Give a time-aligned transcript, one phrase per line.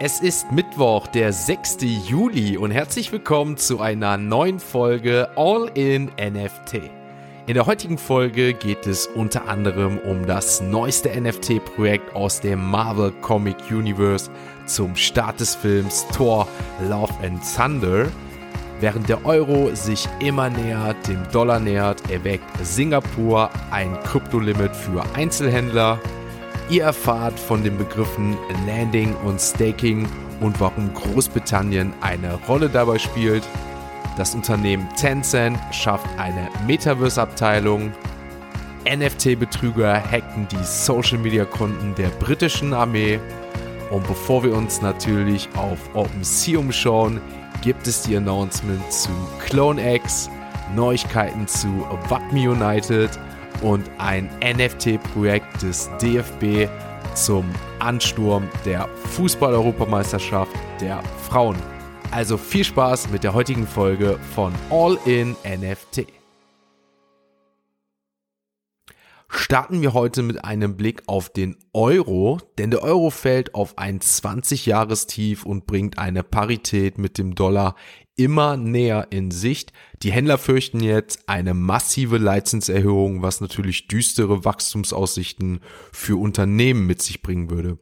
[0.00, 1.78] Es ist Mittwoch, der 6.
[1.80, 6.82] Juli und herzlich willkommen zu einer neuen Folge All in NFT.
[7.48, 13.10] In der heutigen Folge geht es unter anderem um das neueste NFT-Projekt aus dem Marvel
[13.22, 14.30] Comic Universe
[14.66, 16.46] zum Start des Films Thor
[16.88, 18.06] Love and Thunder.
[18.78, 25.98] Während der Euro sich immer näher dem Dollar nähert, erweckt Singapur ein Kryptolimit für Einzelhändler
[26.70, 30.06] Ihr erfahrt von den Begriffen Landing und Staking
[30.40, 33.42] und warum Großbritannien eine Rolle dabei spielt.
[34.18, 37.90] Das Unternehmen Tencent schafft eine Metaverse-Abteilung.
[38.84, 43.18] NFT-Betrüger hackten die Social-Media-Konten der britischen Armee.
[43.90, 47.18] Und bevor wir uns natürlich auf OpenSea umschauen,
[47.62, 49.08] gibt es die Announcement zu
[49.46, 50.28] CloneX,
[50.76, 51.68] Neuigkeiten zu
[52.10, 53.18] WAPME United
[53.62, 56.68] und ein NFT-Projekt des DFB
[57.14, 57.44] zum
[57.78, 61.56] Ansturm der Fußball-Europameisterschaft der Frauen.
[62.10, 66.17] Also viel Spaß mit der heutigen Folge von All in NFT.
[69.30, 74.00] Starten wir heute mit einem Blick auf den Euro, denn der Euro fällt auf ein
[74.00, 77.74] 20-Jahres-Tief und bringt eine Parität mit dem Dollar
[78.16, 79.72] immer näher in Sicht.
[80.02, 85.60] Die Händler fürchten jetzt eine massive Leitzinserhöhung, was natürlich düstere Wachstumsaussichten
[85.92, 87.78] für Unternehmen mit sich bringen würde.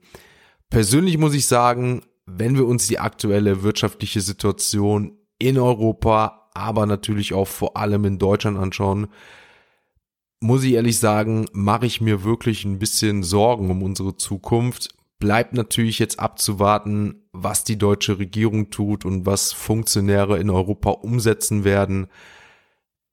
[0.69, 7.34] Persönlich muss ich sagen, wenn wir uns die aktuelle wirtschaftliche Situation in Europa, aber natürlich
[7.34, 9.06] auch vor allem in Deutschland anschauen,
[10.47, 15.55] muss ich ehrlich sagen, mache ich mir wirklich ein bisschen Sorgen um unsere Zukunft bleibt
[15.55, 22.08] natürlich jetzt abzuwarten, was die deutsche Regierung tut und was Funktionäre in Europa umsetzen werden.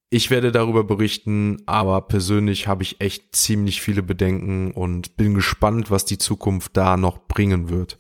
[0.10, 5.90] Ich werde darüber berichten, aber persönlich habe ich echt ziemlich viele Bedenken und bin gespannt,
[5.90, 7.98] was die Zukunft da noch bringen wird.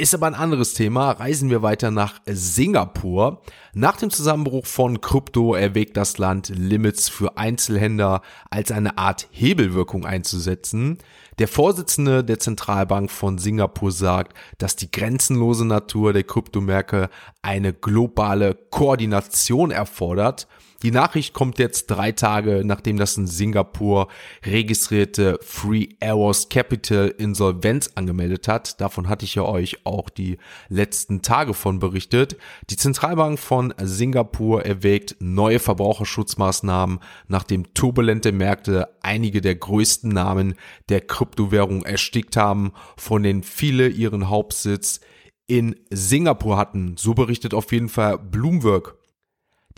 [0.00, 1.10] Ist aber ein anderes Thema.
[1.10, 3.42] Reisen wir weiter nach Singapur.
[3.74, 10.06] Nach dem Zusammenbruch von Krypto erwägt das Land, Limits für Einzelhändler als eine Art Hebelwirkung
[10.06, 10.98] einzusetzen.
[11.40, 17.10] Der Vorsitzende der Zentralbank von Singapur sagt, dass die grenzenlose Natur der Kryptomärkte
[17.42, 20.46] eine globale Koordination erfordert
[20.82, 24.06] die Nachricht kommt jetzt drei Tage, nachdem das in Singapur
[24.44, 28.80] registrierte Free Arrows Capital Insolvenz angemeldet hat.
[28.80, 30.38] Davon hatte ich ja euch auch die
[30.68, 32.36] letzten Tage von berichtet.
[32.70, 40.54] Die Zentralbank von Singapur erwägt neue Verbraucherschutzmaßnahmen, nachdem turbulente Märkte einige der größten Namen
[40.88, 45.00] der Kryptowährung erstickt haben, von denen viele ihren Hauptsitz
[45.48, 46.96] in Singapur hatten.
[46.96, 48.94] So berichtet auf jeden Fall Bloomberg.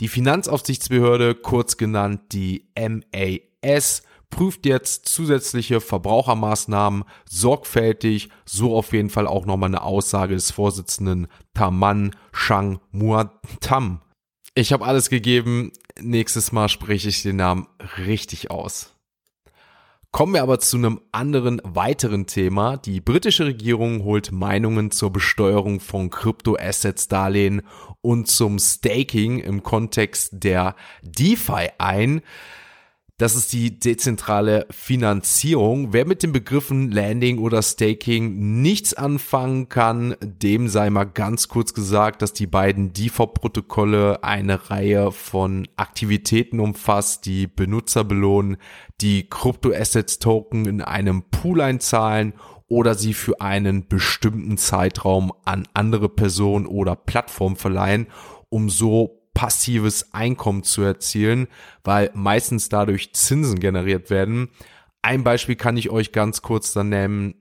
[0.01, 4.01] Die Finanzaufsichtsbehörde, kurz genannt die MAS,
[4.31, 8.29] prüft jetzt zusätzliche Verbrauchermaßnahmen sorgfältig.
[8.43, 14.01] So auf jeden Fall auch nochmal eine Aussage des Vorsitzenden Taman Shang Muatam.
[14.55, 15.71] Ich habe alles gegeben.
[15.99, 17.67] Nächstes Mal spreche ich den Namen
[17.99, 18.95] richtig aus.
[20.11, 22.75] Kommen wir aber zu einem anderen weiteren Thema.
[22.75, 27.61] Die britische Regierung holt Meinungen zur Besteuerung von Kryptoassets-Darlehen
[28.01, 32.21] und zum Staking im Kontext der DeFi ein.
[33.21, 35.93] Das ist die dezentrale Finanzierung.
[35.93, 41.75] Wer mit den Begriffen Landing oder Staking nichts anfangen kann, dem sei mal ganz kurz
[41.75, 48.57] gesagt, dass die beiden DeFi-Protokolle eine Reihe von Aktivitäten umfasst, die Benutzer belohnen,
[49.01, 52.33] die Krypto-Assets-Token in einem Pool einzahlen
[52.69, 58.07] oder sie für einen bestimmten Zeitraum an andere Personen oder Plattformen verleihen,
[58.49, 61.47] um so passives Einkommen zu erzielen,
[61.83, 64.49] weil meistens dadurch Zinsen generiert werden.
[65.01, 67.33] Ein Beispiel kann ich euch ganz kurz dann nennen.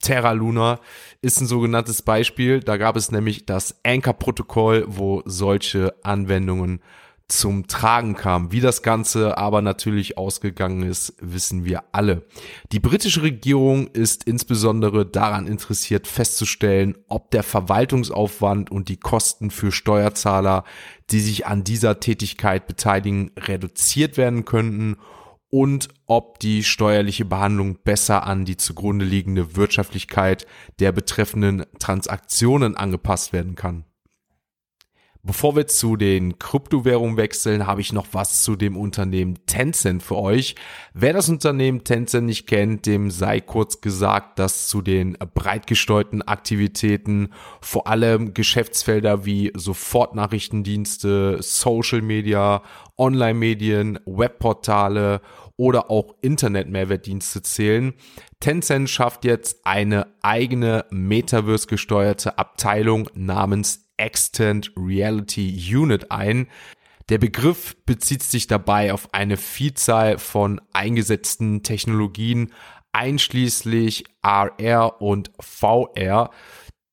[0.00, 0.78] Terra Luna
[1.22, 2.60] ist ein sogenanntes Beispiel.
[2.60, 6.82] Da gab es nämlich das Anchor-Protokoll, wo solche Anwendungen
[7.30, 8.52] zum Tragen kam.
[8.52, 12.26] Wie das Ganze aber natürlich ausgegangen ist, wissen wir alle.
[12.72, 19.72] Die britische Regierung ist insbesondere daran interessiert festzustellen, ob der Verwaltungsaufwand und die Kosten für
[19.72, 20.64] Steuerzahler,
[21.10, 24.96] die sich an dieser Tätigkeit beteiligen, reduziert werden könnten
[25.50, 30.46] und ob die steuerliche Behandlung besser an die zugrunde liegende Wirtschaftlichkeit
[30.78, 33.84] der betreffenden Transaktionen angepasst werden kann.
[35.22, 40.16] Bevor wir zu den Kryptowährungen wechseln, habe ich noch was zu dem Unternehmen Tencent für
[40.16, 40.54] euch.
[40.94, 46.22] Wer das Unternehmen Tencent nicht kennt, dem sei kurz gesagt, dass zu den breit gestreuten
[46.22, 52.62] Aktivitäten vor allem Geschäftsfelder wie Sofortnachrichtendienste, Social Media,
[52.96, 55.20] Online-Medien, Webportale
[55.58, 57.92] oder auch Internet-Mehrwertdienste zählen.
[58.40, 66.48] Tencent schafft jetzt eine eigene Metaverse gesteuerte Abteilung namens Extend Reality Unit ein.
[67.10, 72.52] Der Begriff bezieht sich dabei auf eine Vielzahl von eingesetzten Technologien,
[72.92, 76.30] einschließlich RR und VR.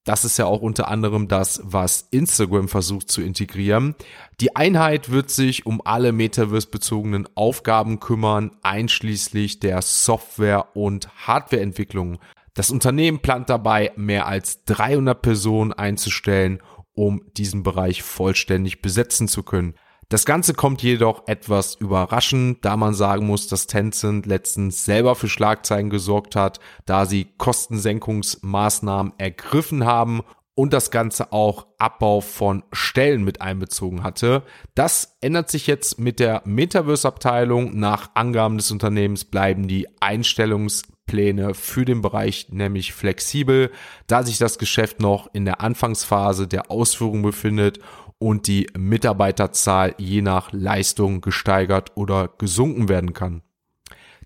[0.08, 3.94] Das ist ja auch unter anderem das, was Instagram versucht zu integrieren.
[4.40, 12.20] Die Einheit wird sich um alle Metaverse-bezogenen Aufgaben kümmern, einschließlich der Software- und Hardwareentwicklung.
[12.54, 16.60] Das Unternehmen plant dabei, mehr als 300 Personen einzustellen,
[16.94, 19.74] um diesen Bereich vollständig besetzen zu können.
[20.10, 25.28] Das Ganze kommt jedoch etwas überraschend, da man sagen muss, dass Tencent letztens selber für
[25.28, 30.22] Schlagzeilen gesorgt hat, da sie Kostensenkungsmaßnahmen ergriffen haben
[30.56, 34.44] und das Ganze auch Abbau von Stellen mit einbezogen hatte.
[34.76, 37.78] Das ändert sich jetzt mit der Metaverse-Abteilung.
[37.78, 43.72] Nach Angaben des Unternehmens bleiben die Einstellungspläne für den Bereich nämlich flexibel,
[44.08, 47.80] da sich das Geschäft noch in der Anfangsphase der Ausführung befindet
[48.20, 53.42] und die Mitarbeiterzahl je nach Leistung gesteigert oder gesunken werden kann.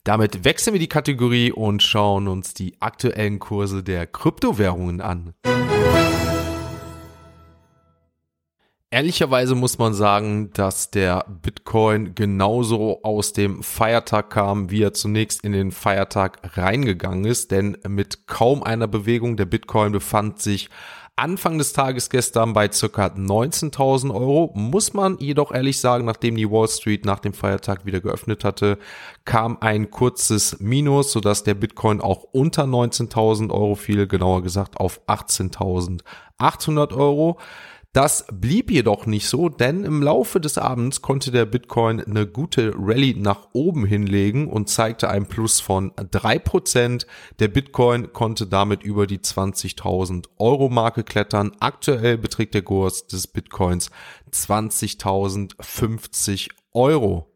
[0.03, 5.33] Damit wechseln wir die Kategorie und schauen uns die aktuellen Kurse der Kryptowährungen an.
[8.93, 15.45] Ehrlicherweise muss man sagen, dass der Bitcoin genauso aus dem Feiertag kam, wie er zunächst
[15.45, 20.69] in den Feiertag reingegangen ist, denn mit kaum einer Bewegung der Bitcoin befand sich
[21.15, 24.51] Anfang des Tages gestern bei circa 19.000 Euro.
[24.55, 28.79] Muss man jedoch ehrlich sagen, nachdem die Wall Street nach dem Feiertag wieder geöffnet hatte,
[29.25, 35.01] kam ein kurzes Minus, sodass der Bitcoin auch unter 19.000 Euro fiel, genauer gesagt auf
[35.07, 37.37] 18.800 Euro.
[37.93, 42.71] Das blieb jedoch nicht so, denn im Laufe des Abends konnte der Bitcoin eine gute
[42.77, 47.05] Rallye nach oben hinlegen und zeigte ein Plus von drei Prozent.
[47.39, 51.51] Der Bitcoin konnte damit über die 20.000 Euro Marke klettern.
[51.59, 53.91] Aktuell beträgt der Kurs des Bitcoins
[54.31, 57.30] 20.050 Euro.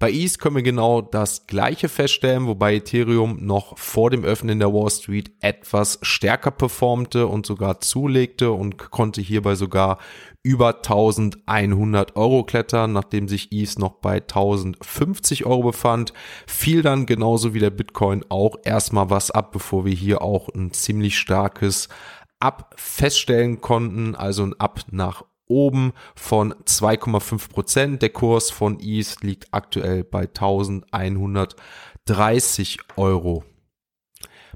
[0.00, 4.72] Bei ETH können wir genau das gleiche feststellen, wobei Ethereum noch vor dem Öffnen der
[4.72, 9.98] Wall Street etwas stärker performte und sogar zulegte und konnte hierbei sogar
[10.42, 16.14] über 1100 Euro klettern, nachdem sich ETH noch bei 1050 Euro befand,
[16.46, 20.72] fiel dann genauso wie der Bitcoin auch erstmal was ab, bevor wir hier auch ein
[20.72, 21.90] ziemlich starkes
[22.38, 28.00] Ab feststellen konnten, also ein Ab nach oben von 2,5 Prozent.
[28.02, 33.44] Der Kurs von ETH liegt aktuell bei 1130 Euro.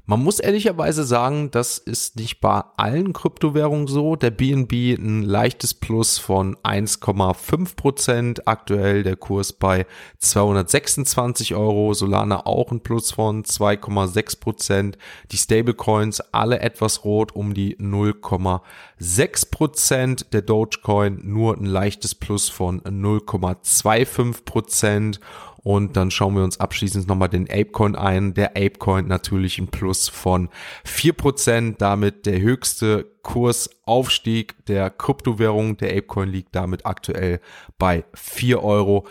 [0.07, 4.15] Man muss ehrlicherweise sagen, das ist nicht bei allen Kryptowährungen so.
[4.15, 8.47] Der BNB ein leichtes Plus von 1,5 Prozent.
[8.47, 9.87] Aktuell der Kurs bei
[10.19, 11.95] 226 Euro.
[11.95, 14.97] Solana auch ein Plus von 2,6 Prozent.
[15.31, 20.33] Die Stablecoins alle etwas rot um die 0,6 Prozent.
[20.33, 25.19] Der Dogecoin nur ein leichtes Plus von 0,25 Prozent.
[25.65, 28.35] Und dann schauen wir uns abschließend nochmal den Apecoin ein.
[28.35, 30.49] Der Apecoin natürlich ein Plus von
[30.83, 35.77] vier Prozent, damit der höchste Kursaufstieg der Kryptowährung.
[35.77, 37.41] Der Apecoin liegt damit aktuell
[37.79, 39.07] bei 4,86 Euro.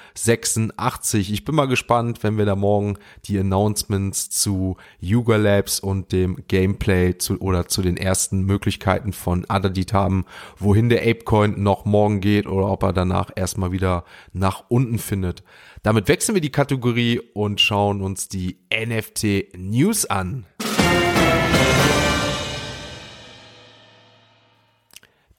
[1.18, 6.44] Ich bin mal gespannt, wenn wir da morgen die Announcements zu Yuga Labs und dem
[6.46, 10.26] Gameplay zu, oder zu den ersten Möglichkeiten von Adadit haben,
[10.58, 15.42] wohin der Apecoin noch morgen geht oder ob er danach erstmal wieder nach unten findet.
[15.82, 20.46] Damit wechseln wir die Kategorie und schauen uns die NFT News an.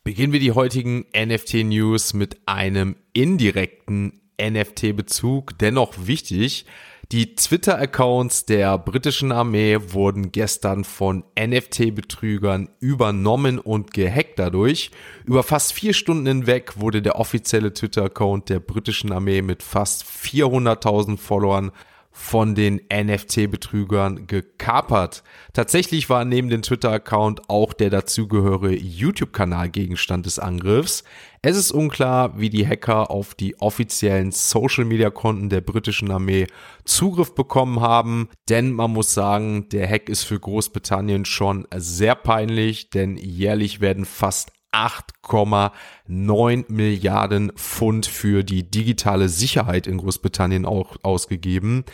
[0.06, 6.68] Beginnen wir die heutigen NFT-News mit einem indirekten NFT-Bezug, dennoch wichtig.
[7.12, 14.92] Die Twitter-Accounts der britischen Armee wurden gestern von NFT-Betrügern übernommen und gehackt dadurch.
[15.26, 21.18] Über fast vier Stunden hinweg wurde der offizielle Twitter-Account der britischen Armee mit fast 400.000
[21.18, 21.72] Followern
[22.18, 25.22] von den NFT-Betrügern gekapert.
[25.52, 31.04] Tatsächlich war neben dem Twitter-Account auch der dazugehörige YouTube-Kanal Gegenstand des Angriffs.
[31.42, 36.48] Es ist unklar, wie die Hacker auf die offiziellen Social-Media-Konten der britischen Armee
[36.86, 42.92] Zugriff bekommen haben, denn man muss sagen, der Hack ist für Großbritannien schon sehr peinlich,
[42.92, 51.86] denn jährlich werden fast 8,9 Milliarden Pfund für die digitale Sicherheit in Großbritannien auch ausgegeben.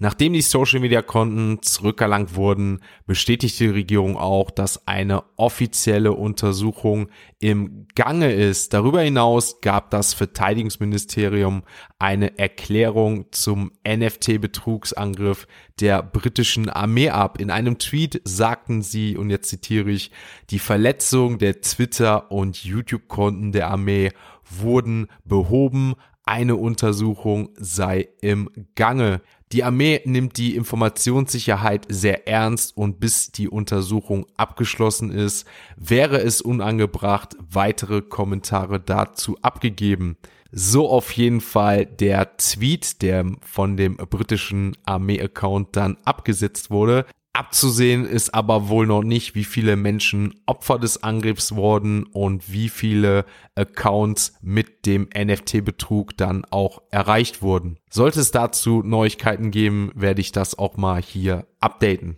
[0.00, 7.08] Nachdem die Social-Media-Konten zurückerlangt wurden, bestätigte die Regierung auch, dass eine offizielle Untersuchung
[7.40, 8.74] im Gange ist.
[8.74, 11.62] Darüber hinaus gab das Verteidigungsministerium
[11.98, 15.48] eine Erklärung zum NFT-Betrugsangriff
[15.80, 17.40] der britischen Armee ab.
[17.40, 20.12] In einem Tweet sagten sie, und jetzt zitiere ich,
[20.50, 24.10] die Verletzung der Twitter- und YouTube-Konten der Armee
[24.48, 25.94] wurden behoben,
[26.28, 29.22] eine Untersuchung sei im Gange.
[29.52, 36.42] Die Armee nimmt die Informationssicherheit sehr ernst und bis die Untersuchung abgeschlossen ist, wäre es
[36.42, 40.18] unangebracht, weitere Kommentare dazu abgegeben.
[40.50, 47.06] So auf jeden Fall der Tweet, der von dem britischen Armee-Account dann abgesetzt wurde.
[47.38, 52.68] Abzusehen ist aber wohl noch nicht, wie viele Menschen Opfer des Angriffs wurden und wie
[52.68, 57.78] viele Accounts mit dem NFT-Betrug dann auch erreicht wurden.
[57.90, 62.16] Sollte es dazu Neuigkeiten geben, werde ich das auch mal hier updaten.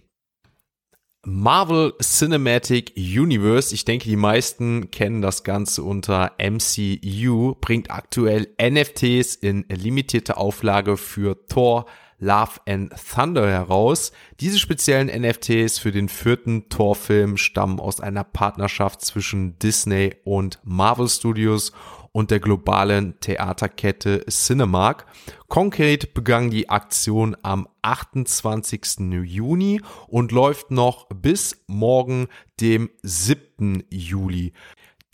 [1.26, 9.34] Marvel Cinematic Universe, ich denke, die meisten kennen das Ganze unter MCU, bringt aktuell NFTs
[9.34, 11.84] in limitierter Auflage für Thor,
[12.20, 14.12] Love and Thunder heraus.
[14.38, 21.08] Diese speziellen NFTs für den vierten Torfilm stammen aus einer Partnerschaft zwischen Disney und Marvel
[21.08, 21.72] Studios
[22.12, 25.06] und der globalen Theaterkette Cinemark.
[25.48, 29.22] Konkret begann die Aktion am 28.
[29.24, 32.28] Juni und läuft noch bis morgen,
[32.60, 33.84] dem 7.
[33.90, 34.52] Juli.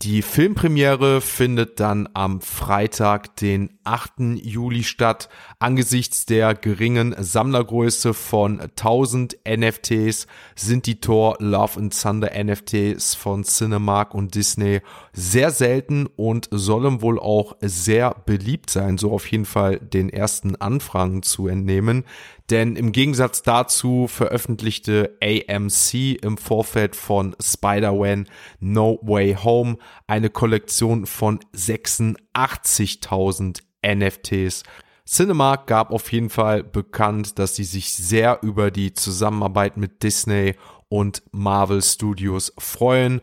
[0.03, 4.37] Die Filmpremiere findet dann am Freitag, den 8.
[4.43, 5.27] Juli statt.
[5.57, 13.43] Angesichts der geringen Sammlergröße von 1000 NFTs sind die Thor Love and Thunder NFTs von
[13.43, 14.81] Cinemark und Disney
[15.13, 20.55] sehr selten und sollen wohl auch sehr beliebt sein, so auf jeden Fall den ersten
[20.57, 22.05] Anfragen zu entnehmen.
[22.49, 28.29] Denn im Gegensatz dazu veröffentlichte AMC im Vorfeld von Spider-Man
[28.61, 29.77] No Way Home
[30.07, 34.63] eine Kollektion von 86.000 NFTs.
[35.05, 40.55] Cinemark gab auf jeden Fall bekannt, dass sie sich sehr über die Zusammenarbeit mit Disney
[40.89, 43.21] und Marvel Studios freuen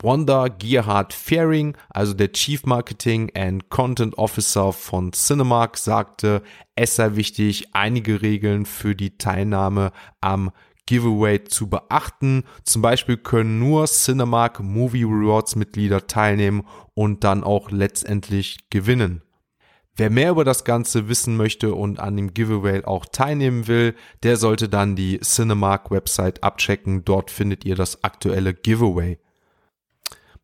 [0.00, 6.42] Wanda Gerhard Fehring, also der Chief Marketing and Content Officer von Cinemark, sagte,
[6.76, 9.90] es sei wichtig, einige Regeln für die Teilnahme
[10.20, 10.52] am
[10.86, 12.44] Giveaway zu beachten.
[12.64, 16.62] Zum Beispiel können nur Cinemark Movie Rewards Mitglieder teilnehmen
[16.94, 19.22] und dann auch letztendlich gewinnen.
[19.96, 24.36] Wer mehr über das Ganze wissen möchte und an dem Giveaway auch teilnehmen will, der
[24.36, 27.04] sollte dann die Cinemark Website abchecken.
[27.04, 29.18] Dort findet ihr das aktuelle Giveaway.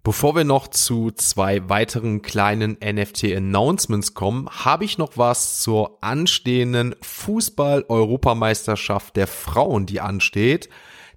[0.04, 6.94] Bevor wir noch zu zwei weiteren kleinen NFT-Announcements kommen, habe ich noch was zur anstehenden
[7.00, 10.68] Fußball-Europameisterschaft der Frauen, die ansteht.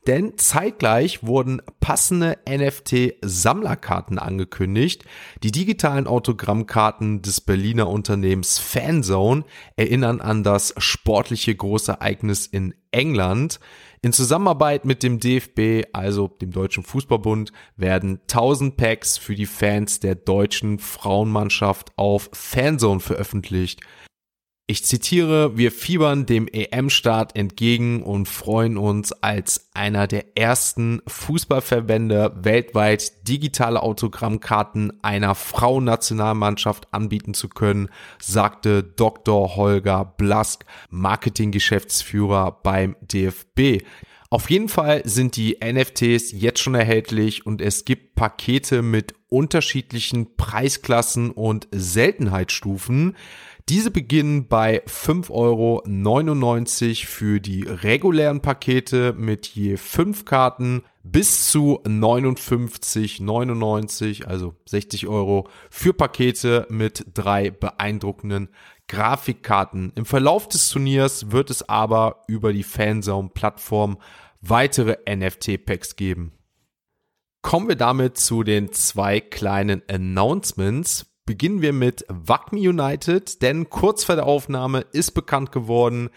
[0.08, 5.04] Denn zeitgleich wurden passende NFT-Sammlerkarten angekündigt.
[5.44, 9.44] Die digitalen Autogrammkarten des Berliner Unternehmens Fanzone
[9.76, 13.60] erinnern an das sportliche Großereignis in England.
[14.04, 20.00] In Zusammenarbeit mit dem DFB, also dem Deutschen Fußballbund, werden 1000 Packs für die Fans
[20.00, 23.82] der deutschen Frauenmannschaft auf Fanzone veröffentlicht.
[24.70, 32.34] Ich zitiere, wir fiebern dem EM-Start entgegen und freuen uns als einer der ersten Fußballverbände
[32.42, 37.88] weltweit digitale Autogrammkarten einer Frauennationalmannschaft anbieten zu können,
[38.20, 39.56] sagte Dr.
[39.56, 43.86] Holger Blask, Marketinggeschäftsführer beim DFB.
[44.30, 50.36] Auf jeden Fall sind die NFTs jetzt schon erhältlich und es gibt Pakete mit unterschiedlichen
[50.36, 53.16] Preisklassen und Seltenheitsstufen.
[53.70, 55.84] Diese beginnen bei 5,99 Euro
[57.06, 65.92] für die regulären Pakete mit je 5 Karten bis zu 59,99, also 60 Euro für
[65.92, 68.48] Pakete mit drei beeindruckenden
[68.88, 69.92] Grafikkarten.
[69.96, 73.98] Im Verlauf des Turniers wird es aber über die Fanzone-Plattform
[74.40, 76.32] weitere NFT-Packs geben.
[77.42, 84.04] Kommen wir damit zu den zwei kleinen Announcements beginnen wir mit Wacmi United, denn kurz
[84.04, 86.10] vor der Aufnahme ist bekannt geworden,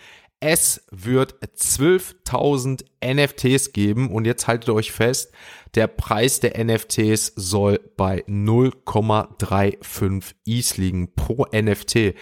[0.42, 5.34] es wird 12.000 NFTs geben und jetzt haltet euch fest,
[5.74, 12.14] der Preis der NFTs soll bei 0,35 ETH liegen pro NFT.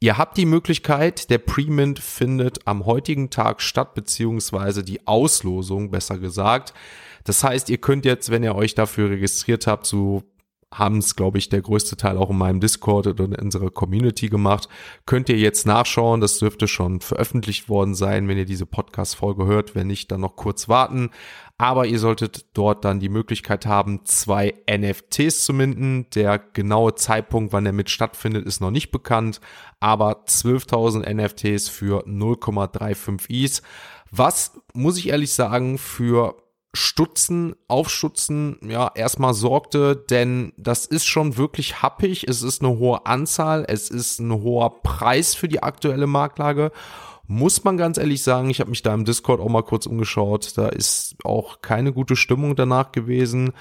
[0.00, 6.18] Ihr habt die Möglichkeit, der Premint findet am heutigen Tag statt, beziehungsweise die Auslosung, besser
[6.18, 6.74] gesagt.
[7.24, 10.22] Das heißt, ihr könnt jetzt, wenn ihr euch dafür registriert habt, zu
[10.72, 14.28] haben es, glaube ich, der größte Teil auch in meinem Discord oder in unserer Community
[14.28, 14.68] gemacht.
[15.06, 19.74] Könnt ihr jetzt nachschauen, das dürfte schon veröffentlicht worden sein, wenn ihr diese Podcast-Folge hört.
[19.74, 21.10] Wenn nicht, dann noch kurz warten.
[21.58, 26.06] Aber ihr solltet dort dann die Möglichkeit haben, zwei NFTs zu minden.
[26.14, 29.40] Der genaue Zeitpunkt, wann der mit stattfindet, ist noch nicht bekannt.
[29.78, 33.62] Aber 12.000 NFTs für 0,35 ETH.
[34.10, 36.36] Was, muss ich ehrlich sagen, für
[36.74, 42.26] Stutzen, Aufstutzen, ja, erstmal sorgte, denn das ist schon wirklich happig.
[42.28, 46.72] Es ist eine hohe Anzahl, es ist ein hoher Preis für die aktuelle Marktlage.
[47.26, 50.56] Muss man ganz ehrlich sagen, ich habe mich da im Discord auch mal kurz umgeschaut,
[50.56, 53.52] da ist auch keine gute Stimmung danach gewesen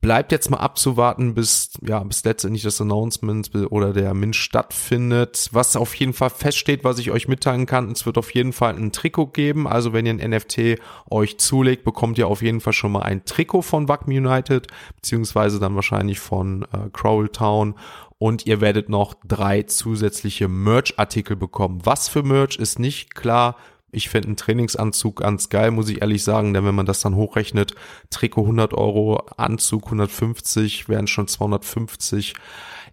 [0.00, 5.48] bleibt jetzt mal abzuwarten, bis, ja, bis letztendlich das Announcement oder der Mint stattfindet.
[5.52, 8.76] Was auf jeden Fall feststeht, was ich euch mitteilen kann, es wird auf jeden Fall
[8.76, 9.66] ein Trikot geben.
[9.66, 10.78] Also wenn ihr ein NFT
[11.10, 15.58] euch zulegt, bekommt ihr auf jeden Fall schon mal ein Trikot von Wacken United, beziehungsweise
[15.58, 17.74] dann wahrscheinlich von äh, Crowell Town
[18.18, 21.80] und ihr werdet noch drei zusätzliche Merch-Artikel bekommen.
[21.84, 23.56] Was für Merch ist nicht klar.
[23.94, 27.14] Ich finde einen Trainingsanzug ganz geil, muss ich ehrlich sagen, denn wenn man das dann
[27.14, 27.74] hochrechnet,
[28.10, 32.34] Trikot 100 Euro, Anzug 150, wären schon 250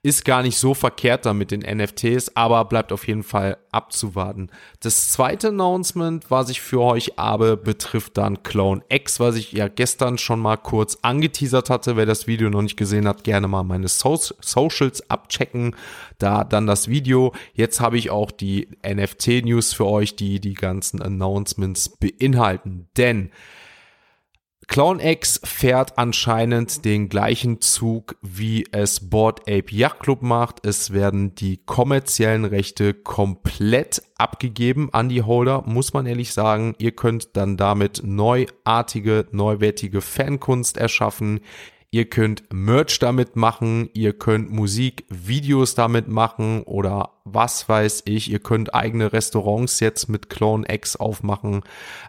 [0.03, 4.50] ist gar nicht so verkehrt da mit den NFTs, aber bleibt auf jeden Fall abzuwarten.
[4.79, 9.67] Das zweite Announcement, was ich für euch habe, betrifft dann Clone X, was ich ja
[9.67, 11.98] gestern schon mal kurz angeteasert hatte.
[11.98, 15.75] Wer das Video noch nicht gesehen hat, gerne mal meine so Socials abchecken.
[16.17, 17.34] Da dann das Video.
[17.53, 22.88] Jetzt habe ich auch die NFT-News für euch, die die ganzen Announcements beinhalten.
[22.98, 23.29] Denn
[24.68, 30.65] Clown X fährt anscheinend den gleichen Zug, wie es Board Ape Yacht Club macht.
[30.65, 36.75] Es werden die kommerziellen Rechte komplett abgegeben an die Holder, muss man ehrlich sagen.
[36.77, 41.41] Ihr könnt dann damit neuartige, neuwertige Fankunst erschaffen.
[41.93, 48.31] Ihr könnt Merch damit machen, ihr könnt Musikvideos damit machen oder was weiß ich.
[48.31, 51.63] Ihr könnt eigene Restaurants jetzt mit Clone X aufmachen.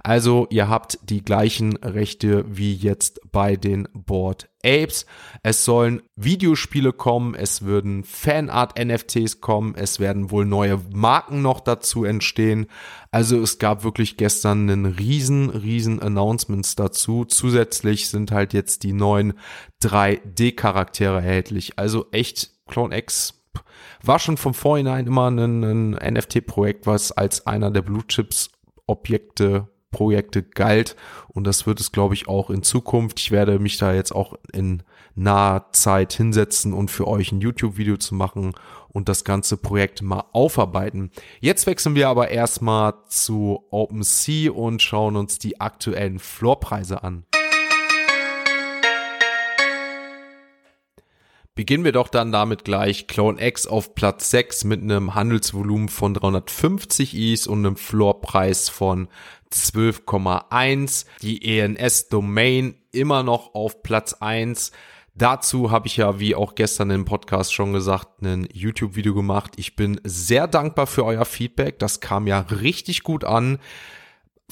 [0.05, 5.07] Also ihr habt die gleichen Rechte wie jetzt bei den Board Apes.
[5.43, 12.05] Es sollen Videospiele kommen, es würden Fanart-NFTs kommen, es werden wohl neue Marken noch dazu
[12.05, 12.67] entstehen.
[13.11, 17.25] Also es gab wirklich gestern einen riesen, riesen Announcements dazu.
[17.25, 19.35] Zusätzlich sind halt jetzt die neuen
[19.83, 21.79] 3D-Charaktere erhältlich.
[21.79, 23.43] Also echt Clone X
[24.03, 28.51] war schon vom Vorhinein immer ein, ein NFT-Projekt, was als einer der Blue Chips
[28.87, 30.97] Objekte Projekte galt
[31.29, 33.21] und das wird es, glaube ich, auch in Zukunft.
[33.21, 34.83] Ich werde mich da jetzt auch in
[35.15, 38.55] naher Zeit hinsetzen und für euch ein YouTube-Video zu machen
[38.89, 41.11] und das ganze Projekt mal aufarbeiten.
[41.41, 47.25] Jetzt wechseln wir aber erstmal zu OpenSea und schauen uns die aktuellen Floorpreise an.
[51.55, 53.07] Beginnen wir doch dann damit gleich.
[53.07, 59.09] Clone X auf Platz 6 mit einem Handelsvolumen von 350 Is und einem Floorpreis von
[59.53, 61.05] 12,1.
[61.21, 64.73] Die ENS Domain immer noch auf Platz 1.
[65.15, 69.53] Dazu habe ich ja, wie auch gestern im Podcast schon gesagt, ein YouTube-Video gemacht.
[69.57, 71.79] Ich bin sehr dankbar für euer Feedback.
[71.79, 73.59] Das kam ja richtig gut an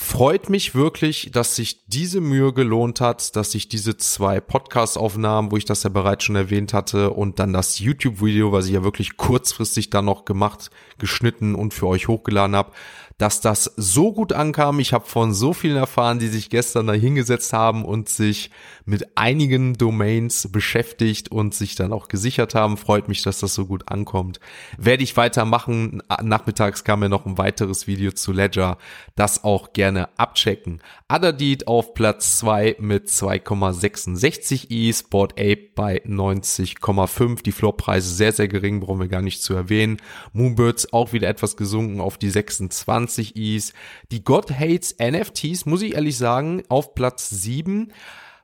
[0.01, 5.59] freut mich wirklich, dass sich diese Mühe gelohnt hat, dass sich diese zwei Podcast-Aufnahmen, wo
[5.59, 9.19] ich das ja bereits schon erwähnt hatte, und dann das YouTube-Video, was ich ja wirklich
[9.19, 12.73] kurzfristig dann noch gemacht, geschnitten und für euch hochgeladen habe,
[13.21, 14.81] dass das so gut ankam.
[14.81, 18.51] Ich habe von so vielen erfahren, die sich gestern da hingesetzt haben und sich
[18.87, 22.79] mit einigen Domains beschäftigt und sich dann auch gesichert haben.
[22.79, 24.41] Freut mich, dass das so gut ankommt.
[24.79, 26.03] Werde ich weitermachen.
[26.23, 28.79] Nachmittags kam mir noch ein weiteres Video zu Ledger.
[29.17, 30.81] Das auch gerne abchecken.
[31.07, 37.43] Adadit auf Platz 2 mit 2,66 i, Sport Ape bei 90,5.
[37.43, 39.99] Die Floorpreise sehr, sehr gering, brauchen wir gar nicht zu erwähnen.
[40.33, 43.73] Moonbirds auch wieder etwas gesunken auf die 26 Is.
[44.11, 47.93] Die God Hates NFTs, muss ich ehrlich sagen, auf Platz 7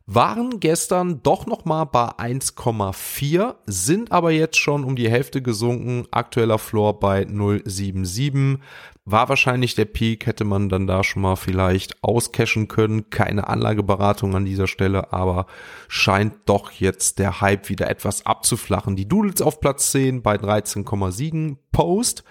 [0.07, 6.07] waren gestern doch noch mal bei 1,4, sind aber jetzt schon um die Hälfte gesunken.
[6.13, 8.59] Aktueller Floor bei 0,77.
[9.05, 13.11] War wahrscheinlich der Peak, hätte man dann da schon mal vielleicht auscashen können.
[13.11, 15.47] Keine Anlageberatung an dieser Stelle, aber
[15.89, 18.95] scheint doch jetzt der Hype wieder etwas abzuflachen.
[18.95, 21.57] Die Doodles auf Platz 10 bei 13,7.
[21.73, 22.23] Post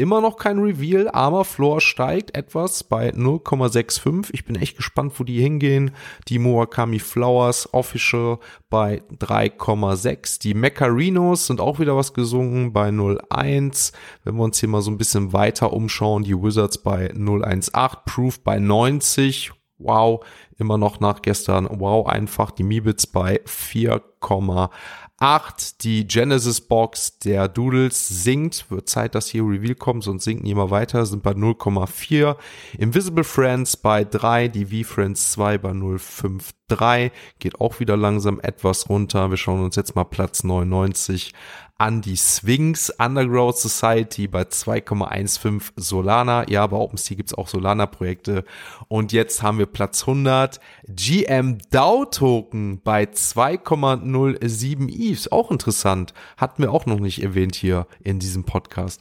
[0.00, 4.30] Immer noch kein Reveal, aber Floor steigt etwas bei 0,65.
[4.32, 5.90] Ich bin echt gespannt, wo die hingehen.
[6.28, 8.38] Die Murakami Flowers Official
[8.70, 10.40] bei 3,6.
[10.40, 13.92] Die Macarinos sind auch wieder was gesunken bei 0,1.
[14.24, 17.98] Wenn wir uns hier mal so ein bisschen weiter umschauen, die Wizards bei 0,18.
[18.06, 19.52] Proof bei 90.
[19.76, 20.24] Wow,
[20.56, 21.68] immer noch nach gestern.
[21.70, 24.70] Wow, einfach die Mibits bei 4,8.
[25.20, 25.84] 8.
[25.84, 28.70] Die Genesis Box der Doodles sinkt.
[28.70, 31.04] Wird Zeit, dass hier Reveal kommt, sonst sinken die immer weiter.
[31.04, 32.36] Sind bei 0,4.
[32.78, 34.48] Invisible Friends bei 3.
[34.48, 37.10] Die V-Friends 2 bei 0,53.
[37.38, 39.30] Geht auch wieder langsam etwas runter.
[39.30, 41.34] Wir schauen uns jetzt mal Platz 99
[41.80, 46.46] an die Sphinx Underground Society bei 2,15 Solana.
[46.46, 48.44] Ja, bei OpenSea gibt's auch Solana-Projekte.
[48.88, 50.60] Und jetzt haben wir Platz 100.
[50.86, 55.32] GM DAO Token bei 2,07 ETH.
[55.32, 56.12] Auch interessant.
[56.36, 59.00] Hatten wir auch noch nicht erwähnt hier in diesem Podcast.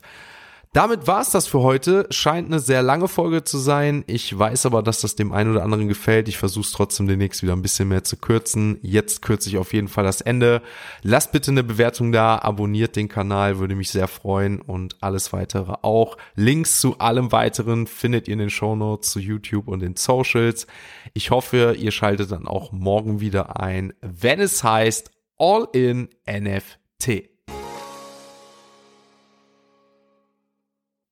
[0.72, 2.06] Damit war's das für heute.
[2.12, 4.04] Scheint eine sehr lange Folge zu sein.
[4.06, 6.28] Ich weiß aber, dass das dem einen oder anderen gefällt.
[6.28, 8.78] Ich versuche es trotzdem demnächst wieder ein bisschen mehr zu kürzen.
[8.84, 10.62] Jetzt kürze ich auf jeden Fall das Ende.
[11.02, 15.74] Lasst bitte eine Bewertung da, abonniert den Kanal, würde mich sehr freuen und alles weitere
[15.82, 16.18] auch.
[16.36, 20.68] Links zu allem weiteren findet ihr in den Shownotes zu YouTube und den Socials.
[21.16, 27.39] Ich hoffe, ihr schaltet dann auch morgen wieder ein, wenn es heißt All in NFT.